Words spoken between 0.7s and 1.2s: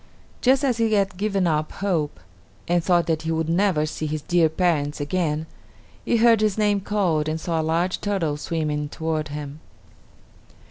he had